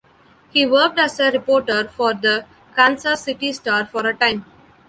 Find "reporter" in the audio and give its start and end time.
1.29-1.87